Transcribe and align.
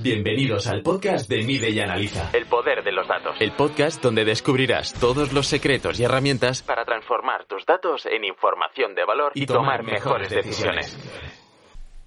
Bienvenidos 0.00 0.66
al 0.66 0.82
podcast 0.82 1.28
de 1.28 1.42
Mide 1.42 1.70
y 1.70 1.80
Analiza. 1.80 2.30
El 2.32 2.46
poder 2.46 2.84
de 2.84 2.92
los 2.92 3.08
datos. 3.08 3.36
El 3.40 3.52
podcast 3.52 4.02
donde 4.02 4.24
descubrirás 4.24 4.92
todos 4.94 5.32
los 5.32 5.46
secretos 5.46 5.98
y 5.98 6.04
herramientas 6.04 6.62
para 6.62 6.84
transformar 6.84 7.46
tus 7.46 7.66
datos 7.66 8.06
en 8.06 8.24
información 8.24 8.94
de 8.94 9.04
valor 9.04 9.32
y 9.34 9.46
tomar 9.46 9.82
mejores 9.82 10.30
decisiones. 10.30 10.96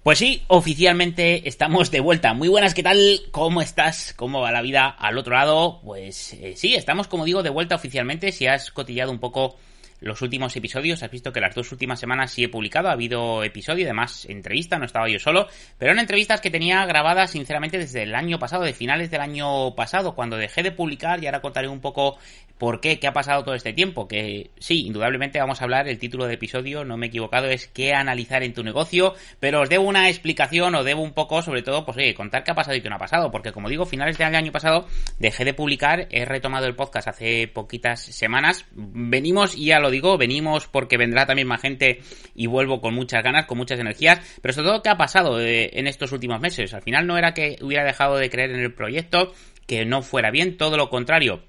Pues 0.02 0.18
sí, 0.18 0.42
oficialmente 0.48 1.46
estamos 1.46 1.90
de 1.90 2.00
vuelta. 2.00 2.32
Muy 2.32 2.48
buenas, 2.48 2.72
¿qué 2.72 2.82
tal? 2.82 3.20
¿Cómo 3.30 3.60
estás? 3.60 4.14
¿Cómo 4.14 4.40
va 4.40 4.50
la 4.50 4.62
vida 4.62 4.88
al 4.88 5.18
otro 5.18 5.34
lado? 5.34 5.80
Pues 5.84 6.32
eh, 6.32 6.54
sí, 6.56 6.74
estamos, 6.74 7.08
como 7.08 7.26
digo, 7.26 7.42
de 7.42 7.50
vuelta 7.50 7.74
oficialmente. 7.74 8.32
Si 8.32 8.46
has 8.46 8.70
cotillado 8.70 9.10
un 9.10 9.20
poco 9.20 9.56
los 10.00 10.22
últimos 10.22 10.56
episodios. 10.56 11.02
Has 11.02 11.10
visto 11.10 11.32
que 11.32 11.40
las 11.40 11.54
dos 11.54 11.70
últimas 11.72 12.00
semanas 12.00 12.32
sí 12.32 12.44
he 12.44 12.48
publicado, 12.48 12.88
ha 12.88 12.92
habido 12.92 13.44
episodio, 13.44 13.84
además 13.84 14.26
entrevista, 14.28 14.78
no 14.78 14.86
estaba 14.86 15.08
yo 15.08 15.18
solo, 15.18 15.46
pero 15.78 15.92
eran 15.92 16.00
entrevistas 16.00 16.40
que 16.40 16.50
tenía 16.50 16.84
grabadas 16.86 17.30
sinceramente 17.30 17.78
desde 17.78 18.02
el 18.02 18.14
año 18.14 18.38
pasado, 18.38 18.64
de 18.64 18.72
finales 18.72 19.10
del 19.10 19.20
año 19.20 19.74
pasado, 19.74 20.14
cuando 20.14 20.36
dejé 20.36 20.62
de 20.62 20.72
publicar 20.72 21.22
y 21.22 21.26
ahora 21.26 21.40
contaré 21.40 21.68
un 21.68 21.80
poco 21.80 22.18
por 22.58 22.80
qué, 22.80 22.98
qué 22.98 23.06
ha 23.06 23.12
pasado 23.12 23.42
todo 23.42 23.54
este 23.54 23.72
tiempo, 23.72 24.06
que 24.06 24.50
sí, 24.58 24.86
indudablemente 24.86 25.40
vamos 25.40 25.60
a 25.60 25.64
hablar, 25.64 25.88
el 25.88 25.98
título 25.98 26.26
de 26.26 26.34
episodio, 26.34 26.84
no 26.84 26.98
me 26.98 27.06
he 27.06 27.08
equivocado, 27.08 27.46
es 27.46 27.68
qué 27.68 27.94
analizar 27.94 28.42
en 28.42 28.52
tu 28.52 28.62
negocio, 28.62 29.14
pero 29.40 29.62
os 29.62 29.68
debo 29.70 29.84
una 29.84 30.08
explicación 30.08 30.74
o 30.74 30.84
debo 30.84 31.02
un 31.02 31.14
poco, 31.14 31.40
sobre 31.40 31.62
todo, 31.62 31.86
pues 31.86 31.96
oye, 31.96 32.14
contar 32.14 32.44
qué 32.44 32.50
ha 32.50 32.54
pasado 32.54 32.76
y 32.76 32.82
qué 32.82 32.90
no 32.90 32.96
ha 32.96 32.98
pasado, 32.98 33.30
porque 33.30 33.52
como 33.52 33.68
digo, 33.68 33.86
finales 33.86 34.18
del 34.18 34.34
año 34.34 34.52
pasado 34.52 34.86
dejé 35.18 35.44
de 35.44 35.54
publicar, 35.54 36.06
he 36.10 36.24
retomado 36.26 36.66
el 36.66 36.76
podcast 36.76 37.08
hace 37.08 37.48
poquitas 37.48 38.00
semanas, 38.02 38.66
venimos 38.72 39.56
y 39.56 39.66
ya 39.66 39.78
lo 39.78 39.89
digo, 39.90 40.18
venimos 40.18 40.66
porque 40.66 40.96
vendrá 40.96 41.26
también 41.26 41.48
más 41.48 41.60
gente 41.60 42.00
y 42.34 42.46
vuelvo 42.46 42.80
con 42.80 42.94
muchas 42.94 43.22
ganas, 43.22 43.46
con 43.46 43.58
muchas 43.58 43.80
energías, 43.80 44.20
pero 44.42 44.54
sobre 44.54 44.68
todo 44.68 44.82
qué 44.82 44.88
ha 44.88 44.96
pasado 44.96 45.40
eh, 45.40 45.70
en 45.74 45.86
estos 45.86 46.12
últimos 46.12 46.40
meses. 46.40 46.74
Al 46.74 46.82
final 46.82 47.06
no 47.06 47.18
era 47.18 47.34
que 47.34 47.56
hubiera 47.60 47.84
dejado 47.84 48.16
de 48.16 48.30
creer 48.30 48.50
en 48.50 48.60
el 48.60 48.72
proyecto, 48.72 49.32
que 49.66 49.84
no 49.84 50.02
fuera 50.02 50.30
bien, 50.30 50.56
todo 50.56 50.76
lo 50.76 50.90
contrario 50.90 51.42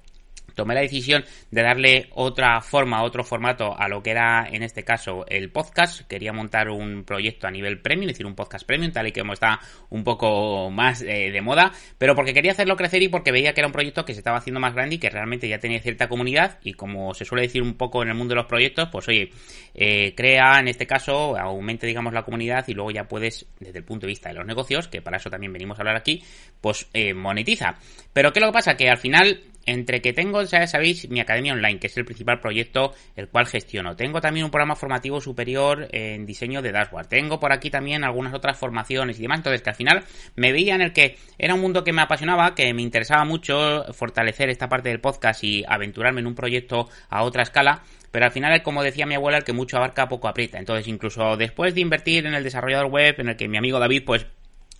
tomé 0.54 0.74
la 0.74 0.80
decisión 0.80 1.24
de 1.50 1.62
darle 1.62 2.08
otra 2.10 2.60
forma, 2.60 3.02
otro 3.02 3.24
formato 3.24 3.78
a 3.78 3.88
lo 3.88 4.02
que 4.02 4.10
era 4.10 4.46
en 4.50 4.62
este 4.62 4.84
caso 4.84 5.24
el 5.28 5.50
podcast. 5.50 6.02
Quería 6.08 6.32
montar 6.32 6.68
un 6.68 7.04
proyecto 7.04 7.46
a 7.46 7.50
nivel 7.50 7.80
premium, 7.80 8.08
es 8.08 8.14
decir, 8.14 8.26
un 8.26 8.34
podcast 8.34 8.66
premium, 8.66 8.92
tal 8.92 9.06
y 9.06 9.12
como 9.12 9.32
está 9.32 9.60
un 9.90 10.04
poco 10.04 10.70
más 10.70 11.02
eh, 11.02 11.30
de 11.30 11.40
moda, 11.40 11.72
pero 11.98 12.14
porque 12.14 12.34
quería 12.34 12.52
hacerlo 12.52 12.76
crecer 12.76 13.02
y 13.02 13.08
porque 13.08 13.32
veía 13.32 13.52
que 13.52 13.60
era 13.60 13.68
un 13.68 13.72
proyecto 13.72 14.04
que 14.04 14.14
se 14.14 14.20
estaba 14.20 14.38
haciendo 14.38 14.60
más 14.60 14.74
grande 14.74 14.96
y 14.96 14.98
que 14.98 15.10
realmente 15.10 15.48
ya 15.48 15.58
tenía 15.58 15.80
cierta 15.80 16.08
comunidad 16.08 16.58
y 16.62 16.74
como 16.74 17.14
se 17.14 17.24
suele 17.24 17.42
decir 17.42 17.62
un 17.62 17.74
poco 17.74 18.02
en 18.02 18.08
el 18.08 18.14
mundo 18.14 18.32
de 18.32 18.36
los 18.36 18.46
proyectos, 18.46 18.88
pues 18.90 19.08
oye, 19.08 19.30
eh, 19.74 20.14
crea 20.14 20.58
en 20.58 20.68
este 20.68 20.86
caso, 20.86 21.36
aumente 21.36 21.86
digamos 21.86 22.12
la 22.12 22.22
comunidad 22.22 22.66
y 22.68 22.74
luego 22.74 22.90
ya 22.90 23.04
puedes, 23.04 23.46
desde 23.60 23.78
el 23.78 23.84
punto 23.84 24.06
de 24.06 24.12
vista 24.12 24.28
de 24.28 24.36
los 24.36 24.46
negocios, 24.46 24.88
que 24.88 25.02
para 25.02 25.16
eso 25.16 25.30
también 25.30 25.52
venimos 25.52 25.78
a 25.78 25.82
hablar 25.82 25.96
aquí, 25.96 26.22
pues 26.60 26.88
eh, 26.92 27.14
monetiza. 27.14 27.76
Pero 28.12 28.32
¿qué 28.32 28.38
es 28.38 28.42
lo 28.42 28.48
que 28.48 28.56
pasa? 28.56 28.76
Que 28.76 28.88
al 28.88 28.98
final 28.98 29.40
entre 29.66 30.00
que 30.00 30.12
tengo, 30.12 30.42
ya 30.42 30.66
sabéis, 30.66 31.08
mi 31.08 31.20
academia 31.20 31.52
online, 31.52 31.78
que 31.78 31.86
es 31.86 31.96
el 31.96 32.04
principal 32.04 32.40
proyecto 32.40 32.92
el 33.16 33.28
cual 33.28 33.46
gestiono. 33.46 33.96
Tengo 33.96 34.20
también 34.20 34.44
un 34.44 34.50
programa 34.50 34.76
formativo 34.76 35.20
superior 35.20 35.88
en 35.92 36.26
diseño 36.26 36.62
de 36.62 36.72
dashboard. 36.72 37.08
Tengo 37.08 37.38
por 37.40 37.52
aquí 37.52 37.70
también 37.70 38.04
algunas 38.04 38.34
otras 38.34 38.58
formaciones 38.58 39.18
y 39.18 39.22
demás. 39.22 39.38
Entonces, 39.38 39.62
que 39.62 39.70
al 39.70 39.76
final 39.76 40.04
me 40.36 40.52
veía 40.52 40.74
en 40.74 40.82
el 40.82 40.92
que 40.92 41.16
era 41.38 41.54
un 41.54 41.60
mundo 41.60 41.84
que 41.84 41.92
me 41.92 42.02
apasionaba, 42.02 42.54
que 42.54 42.72
me 42.74 42.82
interesaba 42.82 43.24
mucho 43.24 43.84
fortalecer 43.92 44.48
esta 44.50 44.68
parte 44.68 44.88
del 44.88 45.00
podcast 45.00 45.42
y 45.44 45.64
aventurarme 45.66 46.20
en 46.20 46.26
un 46.26 46.34
proyecto 46.34 46.88
a 47.08 47.22
otra 47.22 47.42
escala. 47.42 47.82
Pero 48.10 48.26
al 48.26 48.32
final, 48.32 48.62
como 48.62 48.82
decía 48.82 49.06
mi 49.06 49.14
abuela, 49.14 49.38
el 49.38 49.44
que 49.44 49.54
mucho 49.54 49.78
abarca 49.78 50.08
poco 50.08 50.28
aprieta. 50.28 50.58
Entonces, 50.58 50.86
incluso 50.86 51.36
después 51.36 51.74
de 51.74 51.80
invertir 51.80 52.26
en 52.26 52.34
el 52.34 52.44
desarrollador 52.44 52.86
web, 52.86 53.14
en 53.18 53.28
el 53.28 53.36
que 53.36 53.48
mi 53.48 53.56
amigo 53.56 53.78
David, 53.78 54.02
pues 54.04 54.26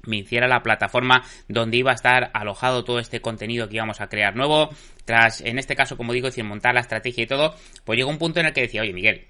me 0.06 0.18
hiciera 0.18 0.48
la 0.48 0.62
plataforma 0.62 1.24
donde 1.48 1.76
iba 1.76 1.92
a 1.92 1.94
estar 1.94 2.30
alojado 2.34 2.84
todo 2.84 2.98
este 2.98 3.20
contenido 3.20 3.68
que 3.68 3.76
íbamos 3.76 4.00
a 4.00 4.08
crear 4.08 4.36
nuevo. 4.36 4.70
Tras, 5.04 5.40
en 5.40 5.58
este 5.58 5.74
caso, 5.76 5.96
como 5.96 6.12
digo, 6.12 6.26
decir, 6.26 6.44
montar 6.44 6.74
la 6.74 6.80
estrategia 6.80 7.24
y 7.24 7.26
todo, 7.26 7.54
pues 7.84 7.96
llegó 7.96 8.10
un 8.10 8.18
punto 8.18 8.40
en 8.40 8.46
el 8.46 8.52
que 8.52 8.62
decía, 8.62 8.82
oye, 8.82 8.92
Miguel, 8.92 9.26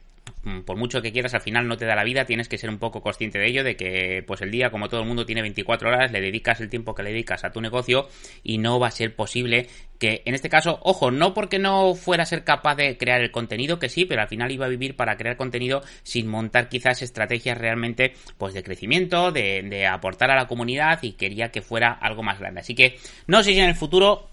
por 0.64 0.76
mucho 0.76 1.02
que 1.02 1.12
quieras, 1.12 1.34
al 1.34 1.40
final 1.40 1.68
no 1.68 1.76
te 1.76 1.84
da 1.84 1.94
la 1.94 2.04
vida, 2.04 2.24
tienes 2.24 2.48
que 2.48 2.58
ser 2.58 2.68
un 2.68 2.78
poco 2.78 3.00
consciente 3.00 3.38
de 3.38 3.46
ello, 3.46 3.62
de 3.64 3.76
que 3.76 4.24
pues 4.26 4.40
el 4.42 4.50
día, 4.50 4.70
como 4.70 4.88
todo 4.88 5.00
el 5.00 5.06
mundo 5.06 5.24
tiene 5.24 5.42
24 5.42 5.88
horas, 5.88 6.10
le 6.10 6.20
dedicas 6.20 6.60
el 6.60 6.68
tiempo 6.68 6.94
que 6.94 7.02
le 7.02 7.10
dedicas 7.10 7.44
a 7.44 7.52
tu 7.52 7.60
negocio 7.60 8.08
y 8.42 8.58
no 8.58 8.80
va 8.80 8.88
a 8.88 8.90
ser 8.90 9.14
posible 9.14 9.68
que, 9.98 10.22
en 10.24 10.34
este 10.34 10.48
caso, 10.48 10.80
ojo, 10.82 11.12
no 11.12 11.32
porque 11.32 11.60
no 11.60 11.94
fuera 11.94 12.24
a 12.24 12.26
ser 12.26 12.42
capaz 12.42 12.74
de 12.74 12.98
crear 12.98 13.20
el 13.20 13.30
contenido, 13.30 13.78
que 13.78 13.88
sí, 13.88 14.04
pero 14.04 14.22
al 14.22 14.28
final 14.28 14.50
iba 14.50 14.66
a 14.66 14.68
vivir 14.68 14.96
para 14.96 15.16
crear 15.16 15.36
contenido 15.36 15.82
sin 16.02 16.26
montar 16.26 16.68
quizás 16.68 17.02
estrategias 17.02 17.56
realmente 17.56 18.14
pues 18.36 18.52
de 18.52 18.64
crecimiento, 18.64 19.30
de, 19.30 19.62
de 19.62 19.86
aportar 19.86 20.32
a 20.32 20.36
la 20.36 20.48
comunidad 20.48 20.98
y 21.02 21.12
quería 21.12 21.52
que 21.52 21.62
fuera 21.62 21.92
algo 21.92 22.24
más 22.24 22.40
grande. 22.40 22.60
Así 22.60 22.74
que 22.74 22.96
no 23.28 23.44
sé 23.44 23.52
si 23.52 23.60
en 23.60 23.68
el 23.68 23.76
futuro 23.76 24.31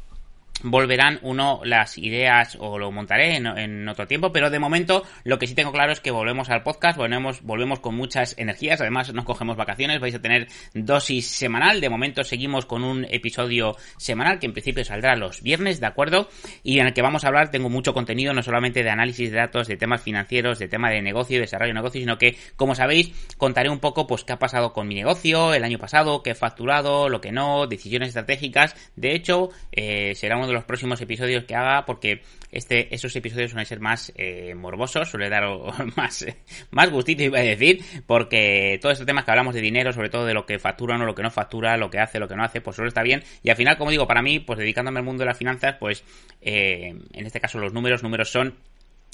volverán 0.64 1.20
uno 1.22 1.62
las 1.64 1.98
ideas 1.98 2.58
o 2.60 2.78
lo 2.78 2.92
montaré 2.92 3.38
en, 3.38 3.88
otro 3.88 4.08
tiempo, 4.08 4.32
pero 4.32 4.50
de 4.50 4.60
momento 4.60 5.04
lo 5.24 5.40
que 5.40 5.48
sí 5.48 5.56
tengo 5.56 5.72
claro 5.72 5.92
es 5.92 6.00
que 6.00 6.12
volvemos 6.12 6.50
al 6.50 6.64
podcast, 6.64 6.98
volvemos, 6.98 7.42
volvemos 7.42 7.80
con 7.80 7.96
muchas 7.96 8.36
energías, 8.38 8.82
además 8.82 9.14
nos 9.14 9.26
cogemos 9.26 9.58
vacaciones, 9.58 10.00
vais 10.00 10.16
a 10.16 10.22
tener 10.22 10.48
dosis 10.74 11.28
semanal, 11.28 11.82
de 11.82 11.90
momento 11.90 12.24
seguimos 12.24 12.66
con 12.66 12.84
un 12.84 13.06
episodio 13.10 13.76
semanal 13.98 14.40
que 14.40 14.48
en 14.48 14.54
principio 14.54 14.84
saldrá 14.84 15.16
los 15.16 15.42
viernes, 15.42 15.80
¿de 15.80 15.88
acuerdo? 15.88 16.30
Y 16.64 16.80
en 16.80 16.88
el 16.88 16.94
que 16.94 17.02
vamos 17.02 17.24
a 17.24 17.28
hablar, 17.28 17.52
tengo 17.52 17.70
mucho 17.70 17.94
contenido, 17.94 18.34
no 18.34 18.44
solamente 18.44 18.84
de 18.84 18.90
análisis 18.90 19.32
de 19.32 19.38
datos, 19.38 19.68
de 19.68 19.78
temas 19.78 20.02
financieros, 20.02 20.60
de 20.60 20.68
tema 20.68 20.90
de 20.90 21.02
negocio, 21.02 21.40
desarrollo 21.40 21.70
de 21.70 21.76
negocio, 21.76 22.02
sino 22.02 22.18
que, 22.18 22.38
como 22.56 22.76
sabéis, 22.76 23.12
contaré 23.38 23.70
un 23.70 23.80
poco 23.80 24.08
pues 24.08 24.24
qué 24.24 24.34
ha 24.34 24.40
pasado 24.40 24.74
con 24.74 24.88
mi 24.88 24.96
negocio 24.96 25.54
el 25.54 25.64
año 25.64 25.78
pasado, 25.78 26.22
qué 26.24 26.32
he 26.32 26.36
facturado, 26.36 27.10
lo 27.10 27.22
que 27.22 27.32
no, 27.32 27.68
decisiones 27.68 28.10
estratégicas, 28.10 28.76
de 28.96 29.16
hecho, 29.16 29.50
eh, 29.72 30.14
será 30.16 30.38
uno 30.38 30.49
de 30.50 30.56
los 30.56 30.66
próximos 30.66 31.00
episodios 31.02 31.46
que 31.46 31.56
haga, 31.56 31.86
porque 31.86 32.22
este, 32.52 32.94
esos 32.94 33.16
episodios 33.16 33.52
suelen 33.52 33.66
ser 33.66 33.80
más 33.80 34.12
eh, 34.16 34.54
morbosos, 34.56 35.10
suele 35.10 35.30
dar 35.30 35.44
más, 35.96 36.26
más 36.72 36.90
gustito, 36.92 37.24
iba 37.24 37.40
a 37.40 37.44
decir, 37.44 37.84
porque 38.06 38.78
todos 38.82 38.94
estos 38.94 39.06
temas 39.06 39.26
que 39.26 39.32
hablamos 39.32 39.56
de 39.56 39.62
dinero, 39.62 39.94
sobre 39.94 40.10
todo 40.10 40.26
de 40.26 40.34
lo 40.34 40.46
que 40.46 40.60
factura 40.60 40.96
o 40.96 41.06
lo 41.06 41.16
que 41.16 41.24
no 41.24 41.32
factura, 41.32 41.78
lo 41.78 41.90
que 41.90 42.00
hace, 42.00 42.20
lo 42.20 42.28
que 42.28 42.36
no 42.36 42.44
hace, 42.44 42.62
pues 42.62 42.76
solo 42.76 42.88
está 42.88 43.04
bien. 43.04 43.24
Y 43.44 43.50
al 43.50 43.56
final, 43.56 43.78
como 43.78 43.92
digo, 43.92 44.08
para 44.08 44.22
mí, 44.22 44.40
pues 44.40 44.60
dedicándome 44.60 45.00
al 45.00 45.06
mundo 45.06 45.22
de 45.22 45.28
las 45.28 45.38
finanzas, 45.38 45.76
pues 45.80 46.04
eh, 46.42 46.96
en 47.14 47.26
este 47.26 47.40
caso 47.40 47.60
los 47.60 47.74
números, 47.74 48.04
números 48.04 48.32
son 48.32 48.56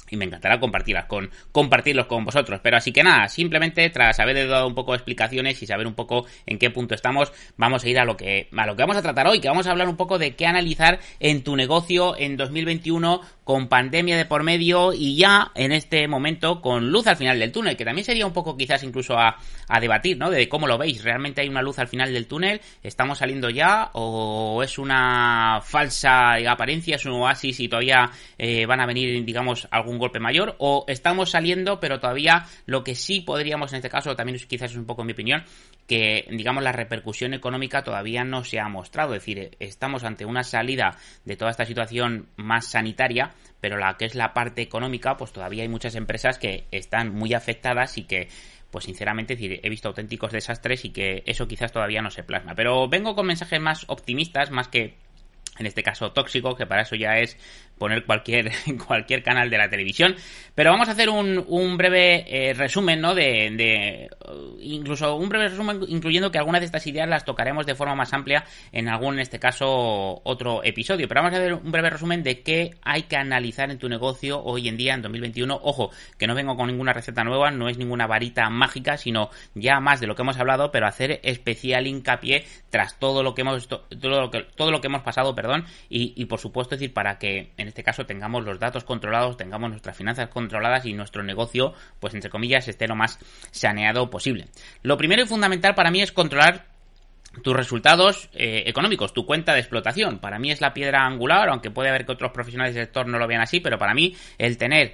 y 0.09 0.17
me 0.17 0.25
encantará 0.25 0.59
compartirlas 0.59 1.05
con 1.05 1.29
compartirlos 1.51 2.05
con 2.05 2.25
vosotros. 2.25 2.59
Pero 2.61 2.77
así 2.77 2.91
que 2.91 3.03
nada, 3.03 3.27
simplemente 3.27 3.89
tras 3.89 4.19
haber 4.19 4.47
dado 4.47 4.67
un 4.67 4.75
poco 4.75 4.91
de 4.91 4.97
explicaciones 4.97 5.61
y 5.61 5.65
saber 5.65 5.87
un 5.87 5.95
poco 5.95 6.25
en 6.45 6.59
qué 6.59 6.69
punto 6.69 6.95
estamos, 6.95 7.31
vamos 7.57 7.83
a 7.83 7.89
ir 7.89 7.99
a 7.99 8.05
lo 8.05 8.17
que 8.17 8.47
a 8.55 8.65
lo 8.65 8.75
que 8.75 8.83
vamos 8.83 8.97
a 8.97 9.01
tratar 9.01 9.27
hoy, 9.27 9.39
que 9.39 9.47
vamos 9.47 9.67
a 9.67 9.71
hablar 9.71 9.87
un 9.87 9.97
poco 9.97 10.17
de 10.17 10.35
qué 10.35 10.45
analizar 10.45 10.99
en 11.19 11.43
tu 11.43 11.55
negocio 11.55 12.15
en 12.17 12.37
2021 12.37 13.21
con 13.43 13.67
pandemia 13.67 14.17
de 14.17 14.25
por 14.25 14.43
medio 14.43 14.91
y 14.93 15.15
ya 15.17 15.51
en 15.55 15.71
este 15.71 16.07
momento 16.07 16.61
con 16.61 16.91
luz 16.91 17.05
al 17.07 17.15
final 17.15 17.39
del 17.39 17.51
túnel, 17.51 17.77
que 17.77 17.85
también 17.85 18.05
sería 18.05 18.25
un 18.25 18.33
poco 18.33 18.57
quizás 18.57 18.83
incluso 18.83 19.17
a, 19.17 19.37
a 19.67 19.79
debatir, 19.79 20.17
¿no? 20.17 20.31
De 20.31 20.49
cómo 20.49 20.67
lo 20.67 20.77
veis, 20.77 21.03
¿realmente 21.03 21.41
hay 21.41 21.49
una 21.49 21.61
luz 21.61 21.77
al 21.77 21.87
final 21.87 22.11
del 22.11 22.27
túnel? 22.27 22.61
¿Estamos 22.81 23.19
saliendo 23.19 23.49
ya? 23.49 23.91
¿O 23.93 24.63
es 24.63 24.77
una 24.79 25.61
falsa 25.63 26.35
apariencia, 26.49 26.95
es 26.95 27.05
un 27.05 27.13
oasis 27.13 27.59
y 27.59 27.67
todavía 27.67 28.09
eh, 28.37 28.65
van 28.65 28.81
a 28.81 28.85
venir, 28.85 29.23
digamos, 29.23 29.67
algún 29.71 29.94
golpe 29.97 30.19
mayor? 30.19 30.55
¿O 30.59 30.85
estamos 30.87 31.31
saliendo, 31.31 31.79
pero 31.79 31.99
todavía 31.99 32.45
lo 32.65 32.83
que 32.83 32.95
sí 32.95 33.21
podríamos 33.21 33.71
en 33.73 33.77
este 33.77 33.89
caso, 33.89 34.15
también 34.15 34.37
quizás 34.47 34.71
es 34.71 34.77
un 34.77 34.85
poco 34.85 35.03
mi 35.03 35.13
opinión, 35.13 35.43
que 35.87 36.27
digamos 36.31 36.63
la 36.63 36.71
repercusión 36.71 37.33
económica 37.33 37.83
todavía 37.83 38.23
no 38.23 38.43
se 38.43 38.59
ha 38.59 38.67
mostrado, 38.67 39.13
es 39.13 39.21
decir, 39.21 39.55
estamos 39.59 40.03
ante 40.03 40.25
una 40.25 40.43
salida 40.43 40.97
de 41.25 41.35
toda 41.35 41.51
esta 41.51 41.65
situación 41.65 42.27
más 42.35 42.67
sanitaria, 42.67 43.33
pero 43.61 43.77
la 43.77 43.97
que 43.97 44.05
es 44.05 44.15
la 44.15 44.33
parte 44.33 44.61
económica, 44.61 45.17
pues 45.17 45.31
todavía 45.31 45.63
hay 45.63 45.69
muchas 45.69 45.95
empresas 45.95 46.37
que 46.37 46.65
están 46.71 47.13
muy 47.13 47.33
afectadas 47.33 47.97
y 47.97 48.03
que 48.03 48.29
pues 48.71 48.85
sinceramente 48.85 49.37
he 49.39 49.69
visto 49.69 49.87
auténticos 49.87 50.33
desastres 50.33 50.83
y 50.83 50.89
que 50.89 51.23
eso 51.25 51.47
quizás 51.47 51.71
todavía 51.71 52.01
no 52.01 52.11
se 52.11 52.23
plasma. 52.23 52.55
Pero 52.55 52.89
vengo 52.89 53.15
con 53.15 53.25
mensajes 53.25 53.61
más 53.61 53.85
optimistas, 53.87 54.51
más 54.51 54.67
que 54.67 54.97
en 55.57 55.65
este 55.65 55.83
caso 55.83 56.11
tóxico, 56.11 56.55
que 56.55 56.65
para 56.65 56.81
eso 56.81 56.95
ya 56.95 57.17
es 57.19 57.37
poner 57.77 58.05
cualquier, 58.05 58.51
cualquier 58.87 59.23
canal 59.23 59.49
de 59.49 59.57
la 59.57 59.69
televisión. 59.69 60.15
Pero 60.53 60.71
vamos 60.71 60.87
a 60.87 60.91
hacer 60.91 61.09
un, 61.09 61.43
un 61.47 61.77
breve 61.77 62.25
eh, 62.27 62.53
resumen, 62.53 63.01
¿no? 63.01 63.13
De, 63.13 63.51
de, 63.51 64.09
incluso 64.61 65.15
un 65.15 65.29
breve 65.29 65.49
resumen 65.49 65.81
incluyendo 65.87 66.31
que 66.31 66.37
algunas 66.37 66.61
de 66.61 66.65
estas 66.65 66.87
ideas 66.87 67.09
las 67.09 67.25
tocaremos 67.25 67.65
de 67.65 67.75
forma 67.75 67.95
más 67.95 68.13
amplia 68.13 68.45
en 68.71 68.87
algún, 68.87 69.15
en 69.15 69.19
este 69.21 69.39
caso, 69.39 70.21
otro 70.23 70.63
episodio. 70.63 71.07
Pero 71.07 71.21
vamos 71.21 71.33
a 71.33 71.41
hacer 71.41 71.53
un 71.53 71.71
breve 71.71 71.89
resumen 71.89 72.23
de 72.23 72.41
qué 72.41 72.71
hay 72.81 73.03
que 73.03 73.17
analizar 73.17 73.69
en 73.71 73.77
tu 73.77 73.89
negocio 73.89 74.41
hoy 74.41 74.67
en 74.67 74.77
día, 74.77 74.93
en 74.93 75.01
2021. 75.01 75.59
Ojo, 75.61 75.91
que 76.17 76.27
no 76.27 76.35
vengo 76.35 76.55
con 76.55 76.67
ninguna 76.67 76.93
receta 76.93 77.23
nueva, 77.23 77.51
no 77.51 77.67
es 77.67 77.77
ninguna 77.77 78.07
varita 78.07 78.49
mágica, 78.49 78.97
sino 78.97 79.29
ya 79.53 79.79
más 79.79 79.99
de 79.99 80.07
lo 80.07 80.15
que 80.15 80.21
hemos 80.21 80.37
hablado, 80.37 80.71
pero 80.71 80.87
hacer 80.87 81.19
especial 81.23 81.87
hincapié 81.87 82.45
tras 82.69 82.97
todo 82.99 83.23
lo 83.23 83.35
que 83.35 83.41
hemos, 83.41 83.67
todo 83.67 84.21
lo 84.21 84.31
que, 84.31 84.41
todo 84.55 84.71
lo 84.71 84.81
que 84.81 84.87
hemos 84.87 85.01
pasado, 85.01 85.35
perdón, 85.35 85.65
y, 85.89 86.25
por 86.25 86.39
supuesto 86.39 86.75
decir 86.75 86.93
para 86.93 87.17
que 87.17 87.51
este 87.67 87.83
caso 87.83 88.05
tengamos 88.05 88.43
los 88.45 88.59
datos 88.59 88.83
controlados, 88.83 89.37
tengamos 89.37 89.69
nuestras 89.69 89.95
finanzas 89.95 90.29
controladas 90.29 90.85
y 90.85 90.93
nuestro 90.93 91.23
negocio, 91.23 91.73
pues 91.99 92.13
entre 92.13 92.29
comillas, 92.29 92.67
esté 92.67 92.87
lo 92.87 92.95
más 92.95 93.19
saneado 93.51 94.09
posible. 94.09 94.47
Lo 94.81 94.97
primero 94.97 95.23
y 95.23 95.27
fundamental 95.27 95.75
para 95.75 95.91
mí 95.91 96.01
es 96.01 96.11
controlar 96.11 96.65
tus 97.41 97.55
resultados 97.55 98.29
eh, 98.33 98.63
económicos, 98.65 99.13
tu 99.13 99.25
cuenta 99.25 99.53
de 99.53 99.59
explotación. 99.59 100.19
Para 100.19 100.39
mí 100.39 100.51
es 100.51 100.61
la 100.61 100.73
piedra 100.73 101.05
angular, 101.05 101.49
aunque 101.49 101.71
puede 101.71 101.89
haber 101.89 102.05
que 102.05 102.13
otros 102.13 102.31
profesionales 102.31 102.75
del 102.75 102.85
sector 102.85 103.07
no 103.07 103.19
lo 103.19 103.27
vean 103.27 103.41
así, 103.41 103.59
pero 103.59 103.77
para 103.77 103.93
mí 103.93 104.15
el 104.37 104.57
tener 104.57 104.93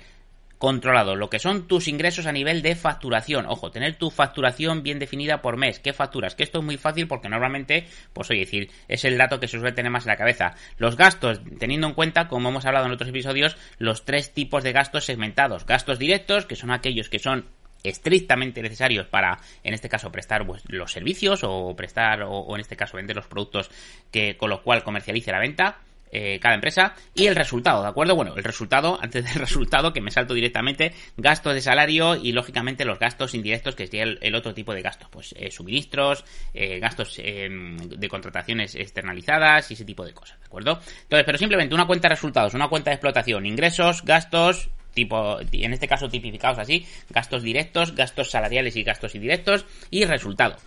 controlado 0.62 1.16
lo 1.16 1.32
que 1.32 1.40
son 1.40 1.68
tus 1.68 1.88
ingresos 1.88 2.28
a 2.28 2.32
nivel 2.32 2.62
de 2.62 2.76
facturación. 2.76 3.48
Ojo, 3.48 3.72
tener 3.72 3.96
tu 3.96 4.12
facturación 4.12 4.84
bien 4.84 5.00
definida 5.00 5.42
por 5.42 5.58
mes. 5.58 5.80
¿Qué 5.80 5.92
facturas? 5.92 6.36
Que 6.36 6.44
esto 6.44 6.60
es 6.60 6.64
muy 6.64 6.78
fácil 6.78 7.08
porque 7.08 7.30
normalmente, 7.30 7.88
pues 8.14 8.30
oye, 8.30 8.42
decir, 8.42 8.70
es 8.88 9.04
el 9.04 9.18
dato 9.18 9.40
que 9.40 9.48
se 9.48 9.58
suele 9.58 9.74
tener 9.74 9.92
más 9.92 10.06
en 10.06 10.12
la 10.12 10.18
cabeza. 10.18 10.54
Los 10.78 10.98
gastos, 10.98 11.42
teniendo 11.58 11.88
en 11.88 11.96
cuenta, 11.96 12.28
como 12.28 12.50
hemos 12.50 12.64
hablado 12.66 12.86
en 12.86 12.92
otros 12.92 13.10
episodios, 13.10 13.58
los 13.80 14.06
tres 14.06 14.34
tipos 14.34 14.64
de 14.64 14.72
gastos 14.72 15.06
segmentados. 15.06 15.66
Gastos 15.66 15.98
directos, 15.98 16.46
que 16.46 16.56
son 16.56 16.70
aquellos 16.70 17.10
que 17.10 17.18
son 17.18 17.48
estrictamente 17.84 18.62
necesarios 18.62 19.08
para, 19.08 19.40
en 19.64 19.74
este 19.74 19.90
caso, 19.90 20.12
prestar 20.12 20.46
los 20.46 20.92
servicios 20.92 21.40
o 21.44 21.76
prestar, 21.76 22.22
o, 22.22 22.54
en 22.54 22.62
este 22.62 22.78
caso, 22.78 22.98
vender 22.98 23.16
los 23.16 23.26
productos 23.26 23.72
que, 24.12 24.38
con 24.38 24.52
los 24.52 24.62
cual 24.62 24.84
comercialice 24.84 25.32
la 25.32 25.40
venta. 25.40 25.80
Eh, 26.12 26.40
cada 26.42 26.56
empresa 26.56 26.94
y 27.14 27.28
el 27.28 27.36
resultado, 27.36 27.82
¿de 27.84 27.88
acuerdo? 27.88 28.16
Bueno, 28.16 28.36
el 28.36 28.44
resultado, 28.44 29.00
antes 29.02 29.24
del 29.24 29.36
resultado, 29.36 29.94
que 29.94 30.02
me 30.02 30.12
salto 30.12 30.34
directamente, 30.34 30.94
gastos 31.16 31.54
de 31.54 31.62
salario 31.62 32.16
y 32.16 32.34
lógicamente 32.34 32.84
los 32.84 33.00
gastos 33.00 33.34
indirectos, 33.34 33.76
que 33.76 33.88
sería 33.88 34.04
el, 34.04 34.36
otro 34.36 34.54
tipo 34.54 34.74
de 34.74 34.82
gastos, 34.82 35.08
pues 35.10 35.34
eh, 35.38 35.50
suministros, 35.52 36.26
eh, 36.54 36.80
gastos 36.80 37.16
em, 37.20 37.78
de 37.78 38.10
contrataciones 38.10 38.76
externalizadas 38.76 39.72
y 39.72 39.76
ese 39.76 39.86
tipo 39.86 40.06
de 40.06 40.14
cosas, 40.14 40.40
¿de 40.40 40.46
acuerdo? 40.46 40.80
Entonces, 41.04 41.26
pero 41.26 41.38
simplemente 41.38 41.76
una 41.76 41.88
cuenta 41.88 42.10
de 42.10 42.16
resultados, 42.16 42.54
una 42.54 42.68
cuenta 42.68 42.90
de 42.90 42.96
explotación, 42.96 43.46
ingresos, 43.46 44.04
gastos, 44.04 44.70
tipo, 44.94 45.40
en 45.40 45.74
este 45.74 45.88
caso 45.88 46.10
tipificados 46.10 46.60
así, 46.60 46.86
gastos 47.10 47.44
directos, 47.44 47.96
gastos 47.96 48.30
salariales 48.30 48.76
y 48.76 48.84
gastos 48.84 49.16
indirectos 49.16 49.66
y 49.90 50.04
resultado. 50.06 50.58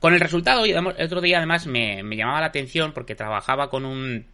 Con 0.00 0.14
el 0.14 0.20
resultado, 0.20 0.64
el 0.64 0.86
otro 0.86 1.20
día 1.20 1.38
además 1.38 1.66
me, 1.66 2.02
me 2.02 2.16
llamaba 2.16 2.40
la 2.40 2.46
atención 2.46 2.92
porque 2.92 3.14
trabajaba 3.14 3.70
con 3.70 3.84
un 3.84 4.26